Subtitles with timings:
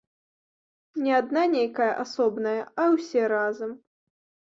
[1.03, 3.81] Не адна нейкая асобная, а ўсе разам.